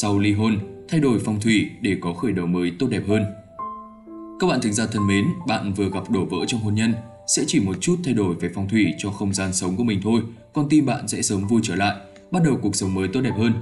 sau 0.00 0.18
ly 0.18 0.32
hôn, 0.32 0.58
thay 0.88 1.00
đổi 1.00 1.18
phong 1.24 1.40
thủy 1.40 1.70
để 1.80 1.96
có 2.00 2.14
khởi 2.14 2.32
đầu 2.32 2.46
mới 2.46 2.72
tốt 2.78 2.86
đẹp 2.90 3.02
hơn. 3.08 3.24
Các 4.40 4.46
bạn 4.46 4.60
thính 4.62 4.72
giả 4.72 4.86
thân 4.92 5.06
mến, 5.06 5.24
bạn 5.46 5.72
vừa 5.72 5.90
gặp 5.90 6.10
đổ 6.10 6.24
vỡ 6.24 6.36
trong 6.46 6.60
hôn 6.60 6.74
nhân, 6.74 6.94
sẽ 7.26 7.44
chỉ 7.46 7.60
một 7.60 7.76
chút 7.80 7.96
thay 8.04 8.14
đổi 8.14 8.34
về 8.34 8.50
phong 8.54 8.68
thủy 8.68 8.94
cho 8.98 9.10
không 9.10 9.34
gian 9.34 9.52
sống 9.52 9.76
của 9.76 9.84
mình 9.84 10.00
thôi, 10.02 10.22
con 10.52 10.68
tim 10.68 10.86
bạn 10.86 11.08
sẽ 11.08 11.22
sớm 11.22 11.46
vui 11.46 11.60
trở 11.64 11.76
lại, 11.76 11.96
bắt 12.30 12.42
đầu 12.44 12.58
cuộc 12.62 12.76
sống 12.76 12.94
mới 12.94 13.08
tốt 13.08 13.20
đẹp 13.20 13.34
hơn. 13.38 13.52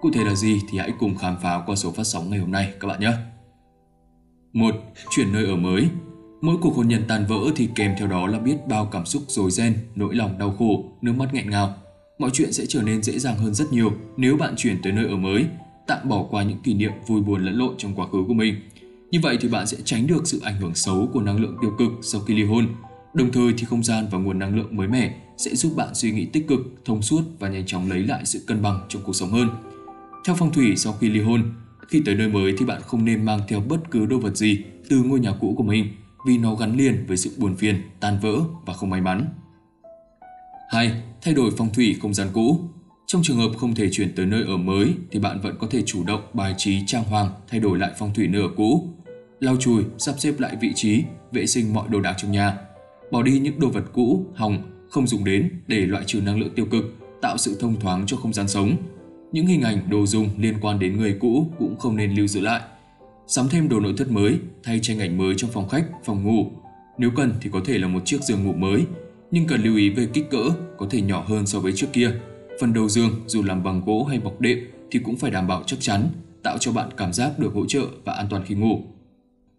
Cụ 0.00 0.10
thể 0.10 0.24
là 0.24 0.34
gì 0.34 0.60
thì 0.70 0.78
hãy 0.78 0.92
cùng 0.98 1.18
khám 1.18 1.36
phá 1.42 1.62
qua 1.66 1.76
số 1.76 1.90
phát 1.90 2.04
sóng 2.04 2.30
ngày 2.30 2.38
hôm 2.38 2.50
nay 2.50 2.72
các 2.80 2.88
bạn 2.88 3.00
nhé. 3.00 3.12
1. 4.52 4.74
Chuyển 5.10 5.32
nơi 5.32 5.46
ở 5.46 5.56
mới 5.56 5.88
Mỗi 6.40 6.56
cuộc 6.60 6.76
hôn 6.76 6.88
nhân 6.88 7.02
tan 7.08 7.26
vỡ 7.26 7.40
thì 7.56 7.68
kèm 7.74 7.94
theo 7.98 8.08
đó 8.08 8.26
là 8.26 8.38
biết 8.38 8.56
bao 8.68 8.88
cảm 8.92 9.06
xúc 9.06 9.22
dồi 9.28 9.50
ren, 9.50 9.74
nỗi 9.94 10.14
lòng 10.14 10.38
đau 10.38 10.54
khổ, 10.58 10.84
nước 11.02 11.12
mắt 11.16 11.34
nghẹn 11.34 11.50
ngào. 11.50 11.74
Mọi 12.18 12.30
chuyện 12.32 12.52
sẽ 12.52 12.64
trở 12.68 12.82
nên 12.82 13.02
dễ 13.02 13.18
dàng 13.18 13.38
hơn 13.38 13.54
rất 13.54 13.72
nhiều 13.72 13.92
nếu 14.16 14.36
bạn 14.36 14.54
chuyển 14.56 14.82
tới 14.82 14.92
nơi 14.92 15.06
ở 15.06 15.16
mới, 15.16 15.44
tạm 15.86 16.08
bỏ 16.08 16.26
qua 16.30 16.42
những 16.42 16.58
kỷ 16.58 16.74
niệm 16.74 16.92
vui 17.06 17.20
buồn 17.20 17.44
lẫn 17.44 17.54
lộn 17.54 17.74
trong 17.78 17.94
quá 17.94 18.06
khứ 18.06 18.24
của 18.28 18.34
mình. 18.34 18.54
Như 19.10 19.20
vậy 19.22 19.38
thì 19.40 19.48
bạn 19.48 19.66
sẽ 19.66 19.76
tránh 19.84 20.06
được 20.06 20.22
sự 20.24 20.40
ảnh 20.44 20.60
hưởng 20.60 20.74
xấu 20.74 21.08
của 21.12 21.20
năng 21.20 21.40
lượng 21.40 21.56
tiêu 21.62 21.70
cực 21.78 21.90
sau 22.02 22.20
khi 22.20 22.34
ly 22.34 22.44
hôn. 22.44 22.66
Đồng 23.14 23.32
thời 23.32 23.52
thì 23.58 23.64
không 23.64 23.84
gian 23.84 24.06
và 24.10 24.18
nguồn 24.18 24.38
năng 24.38 24.56
lượng 24.56 24.76
mới 24.76 24.88
mẻ 24.88 25.14
sẽ 25.36 25.54
giúp 25.54 25.72
bạn 25.76 25.94
suy 25.94 26.12
nghĩ 26.12 26.24
tích 26.24 26.48
cực, 26.48 26.60
thông 26.84 27.02
suốt 27.02 27.22
và 27.38 27.48
nhanh 27.48 27.66
chóng 27.66 27.90
lấy 27.90 27.98
lại 27.98 28.24
sự 28.24 28.44
cân 28.46 28.62
bằng 28.62 28.80
trong 28.88 29.02
cuộc 29.02 29.12
sống 29.12 29.30
hơn. 29.30 29.48
Theo 30.24 30.36
phong 30.38 30.52
thủy 30.52 30.76
sau 30.76 30.92
khi 30.92 31.08
ly 31.08 31.20
hôn, 31.20 31.42
khi 31.88 32.02
tới 32.04 32.14
nơi 32.14 32.28
mới 32.28 32.54
thì 32.58 32.64
bạn 32.64 32.80
không 32.86 33.04
nên 33.04 33.24
mang 33.24 33.40
theo 33.48 33.60
bất 33.60 33.90
cứ 33.90 34.06
đồ 34.06 34.18
vật 34.18 34.36
gì 34.36 34.64
từ 34.88 35.02
ngôi 35.02 35.20
nhà 35.20 35.32
cũ 35.40 35.54
của 35.56 35.64
mình 35.64 35.86
vì 36.26 36.38
nó 36.38 36.54
gắn 36.54 36.76
liền 36.76 37.04
với 37.08 37.16
sự 37.16 37.30
buồn 37.36 37.56
phiền, 37.56 37.76
tan 38.00 38.18
vỡ 38.22 38.40
và 38.66 38.74
không 38.74 38.90
may 38.90 39.00
mắn. 39.00 39.26
2. 40.70 41.02
Thay 41.22 41.34
đổi 41.34 41.50
phong 41.56 41.72
thủy 41.74 41.96
không 42.02 42.14
gian 42.14 42.28
cũ 42.32 42.60
trong 43.12 43.22
trường 43.22 43.36
hợp 43.36 43.50
không 43.58 43.74
thể 43.74 43.90
chuyển 43.90 44.14
tới 44.14 44.26
nơi 44.26 44.44
ở 44.46 44.56
mới 44.56 44.94
thì 45.10 45.18
bạn 45.18 45.40
vẫn 45.40 45.56
có 45.58 45.66
thể 45.70 45.82
chủ 45.86 46.04
động 46.04 46.20
bài 46.32 46.54
trí 46.56 46.78
trang 46.86 47.04
hoàng 47.04 47.28
thay 47.48 47.60
đổi 47.60 47.78
lại 47.78 47.90
phong 47.98 48.14
thủy 48.14 48.26
nơi 48.26 48.42
ở 48.42 48.48
cũ. 48.56 48.88
Lau 49.40 49.56
chùi, 49.56 49.82
sắp 49.98 50.14
xếp 50.18 50.32
lại 50.38 50.56
vị 50.60 50.72
trí, 50.74 51.02
vệ 51.32 51.46
sinh 51.46 51.74
mọi 51.74 51.88
đồ 51.88 52.00
đạc 52.00 52.14
trong 52.18 52.32
nhà. 52.32 52.56
Bỏ 53.10 53.22
đi 53.22 53.38
những 53.38 53.60
đồ 53.60 53.68
vật 53.68 53.84
cũ, 53.92 54.26
hỏng, 54.34 54.62
không 54.90 55.06
dùng 55.06 55.24
đến 55.24 55.50
để 55.66 55.76
loại 55.76 56.04
trừ 56.06 56.20
năng 56.20 56.40
lượng 56.40 56.54
tiêu 56.54 56.66
cực, 56.66 56.84
tạo 57.22 57.38
sự 57.38 57.56
thông 57.60 57.80
thoáng 57.80 58.06
cho 58.06 58.16
không 58.16 58.32
gian 58.32 58.48
sống. 58.48 58.76
Những 59.32 59.46
hình 59.46 59.62
ảnh 59.62 59.90
đồ 59.90 60.06
dùng 60.06 60.28
liên 60.38 60.54
quan 60.60 60.78
đến 60.78 60.96
người 60.96 61.16
cũ 61.20 61.46
cũng 61.58 61.76
không 61.78 61.96
nên 61.96 62.14
lưu 62.14 62.26
giữ 62.26 62.40
lại 62.40 62.60
sắm 63.26 63.48
thêm 63.48 63.68
đồ 63.68 63.80
nội 63.80 63.94
thất 63.98 64.10
mới, 64.10 64.38
thay 64.62 64.78
tranh 64.82 64.98
ảnh 64.98 65.18
mới 65.18 65.34
trong 65.36 65.50
phòng 65.50 65.68
khách, 65.68 65.84
phòng 66.04 66.24
ngủ. 66.24 66.46
Nếu 66.98 67.10
cần 67.16 67.34
thì 67.40 67.50
có 67.52 67.60
thể 67.64 67.78
là 67.78 67.88
một 67.88 68.00
chiếc 68.04 68.22
giường 68.22 68.44
ngủ 68.44 68.52
mới, 68.52 68.84
nhưng 69.30 69.46
cần 69.46 69.62
lưu 69.62 69.76
ý 69.76 69.90
về 69.90 70.06
kích 70.12 70.30
cỡ, 70.30 70.44
có 70.78 70.86
thể 70.90 71.00
nhỏ 71.00 71.24
hơn 71.28 71.46
so 71.46 71.60
với 71.60 71.72
trước 71.72 71.86
kia. 71.92 72.10
Phần 72.62 72.72
đầu 72.72 72.88
giường 72.88 73.10
dù 73.26 73.42
làm 73.42 73.62
bằng 73.62 73.82
gỗ 73.86 74.04
hay 74.04 74.18
bọc 74.18 74.40
đệm 74.40 74.58
thì 74.90 74.98
cũng 74.98 75.16
phải 75.16 75.30
đảm 75.30 75.46
bảo 75.46 75.62
chắc 75.66 75.80
chắn, 75.80 76.08
tạo 76.42 76.58
cho 76.58 76.72
bạn 76.72 76.88
cảm 76.96 77.12
giác 77.12 77.38
được 77.38 77.54
hỗ 77.54 77.66
trợ 77.66 77.86
và 78.04 78.12
an 78.12 78.26
toàn 78.30 78.44
khi 78.46 78.54
ngủ. 78.54 78.82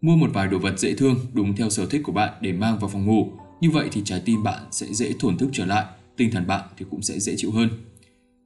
Mua 0.01 0.15
một 0.15 0.29
vài 0.33 0.47
đồ 0.47 0.59
vật 0.59 0.79
dễ 0.79 0.93
thương 0.93 1.15
đúng 1.33 1.55
theo 1.55 1.69
sở 1.69 1.85
thích 1.85 2.01
của 2.03 2.11
bạn 2.11 2.33
để 2.41 2.53
mang 2.53 2.79
vào 2.79 2.89
phòng 2.89 3.05
ngủ, 3.05 3.31
như 3.61 3.69
vậy 3.69 3.87
thì 3.91 4.01
trái 4.05 4.21
tim 4.25 4.43
bạn 4.43 4.63
sẽ 4.71 4.87
dễ 4.93 5.13
thổn 5.19 5.37
thức 5.37 5.49
trở 5.53 5.65
lại, 5.65 5.85
tinh 6.17 6.31
thần 6.31 6.47
bạn 6.47 6.61
thì 6.77 6.85
cũng 6.91 7.01
sẽ 7.01 7.19
dễ 7.19 7.33
chịu 7.37 7.51
hơn. 7.51 7.69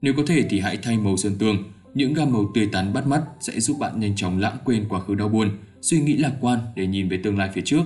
Nếu 0.02 0.14
có 0.18 0.24
thể 0.28 0.46
thì 0.50 0.60
hãy 0.60 0.78
thay 0.78 0.98
màu 0.98 1.18
sơn 1.18 1.36
tường, 1.40 1.64
những 1.94 2.14
gam 2.14 2.34
màu 2.34 2.52
tươi 2.54 2.70
tắn 2.72 2.94
bắt 2.94 3.08
mắt 3.08 3.24
sẽ 3.40 3.60
giúp 3.60 3.78
bạn 3.80 4.00
nhanh 4.00 4.16
chóng 4.16 4.40
lãng 4.40 4.58
quên 4.66 4.86
quá 4.90 5.00
khứ 5.00 5.16
đau 5.16 5.30
buồn, 5.30 5.50
suy 5.82 6.00
nghĩ 6.00 6.18
lạc 6.18 6.34
quan 6.42 6.60
để 6.76 6.88
nhìn 6.88 7.10
về 7.10 7.20
tương 7.24 7.38
lai 7.38 7.50
phía 7.54 7.62
trước. 7.66 7.84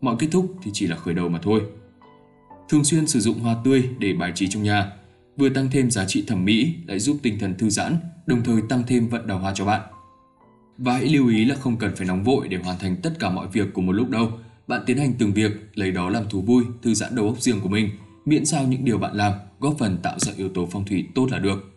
Mọi 0.00 0.16
kết 0.18 0.28
thúc 0.30 0.54
thì 0.62 0.70
chỉ 0.74 0.86
là 0.86 0.96
khởi 0.96 1.14
đầu 1.14 1.28
mà 1.28 1.38
thôi. 1.42 1.60
Thường 2.68 2.84
xuyên 2.84 3.06
sử 3.06 3.20
dụng 3.20 3.38
hoa 3.38 3.56
tươi 3.64 3.88
để 3.98 4.12
bài 4.12 4.32
trí 4.34 4.48
trong 4.48 4.62
nhà, 4.62 4.92
vừa 5.36 5.48
tăng 5.48 5.70
thêm 5.70 5.90
giá 5.90 6.04
trị 6.04 6.24
thẩm 6.26 6.44
mỹ 6.44 6.74
lại 6.86 6.98
giúp 6.98 7.16
tinh 7.22 7.38
thần 7.38 7.54
thư 7.54 7.70
giãn, 7.70 7.96
đồng 8.26 8.42
thời 8.44 8.62
tăng 8.68 8.82
thêm 8.86 9.08
vận 9.08 9.26
đào 9.26 9.38
hoa 9.38 9.52
cho 9.54 9.64
bạn. 9.64 9.80
Và 10.78 10.92
hãy 10.92 11.06
lưu 11.06 11.28
ý 11.28 11.44
là 11.44 11.54
không 11.54 11.76
cần 11.76 11.96
phải 11.96 12.06
nóng 12.06 12.24
vội 12.24 12.48
để 12.48 12.56
hoàn 12.56 12.78
thành 12.78 12.96
tất 13.02 13.12
cả 13.18 13.30
mọi 13.30 13.46
việc 13.52 13.68
cùng 13.74 13.86
một 13.86 13.92
lúc 13.92 14.10
đâu. 14.10 14.32
Bạn 14.66 14.82
tiến 14.86 14.98
hành 14.98 15.12
từng 15.18 15.32
việc, 15.32 15.52
lấy 15.74 15.90
đó 15.90 16.08
làm 16.08 16.28
thú 16.30 16.40
vui, 16.40 16.64
thư 16.82 16.94
giãn 16.94 17.14
đầu 17.14 17.26
óc 17.26 17.40
riêng 17.40 17.60
của 17.60 17.68
mình, 17.68 17.90
miễn 18.24 18.44
sao 18.44 18.66
những 18.66 18.84
điều 18.84 18.98
bạn 18.98 19.14
làm 19.14 19.32
góp 19.60 19.76
phần 19.78 19.98
tạo 20.02 20.18
ra 20.18 20.32
yếu 20.36 20.48
tố 20.48 20.68
phong 20.70 20.84
thủy 20.84 21.06
tốt 21.14 21.26
là 21.30 21.38
được. 21.38 21.71